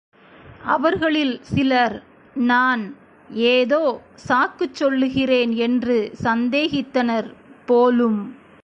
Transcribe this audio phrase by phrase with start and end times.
[0.65, 1.95] அவர்களில் சிலர்
[2.33, 2.83] நான்
[3.29, 4.01] ஏதோ
[4.27, 7.29] சாக்குச் சொல்லுகிறேன் என்று சந்தேகித்தனர்
[7.65, 8.21] போலும்.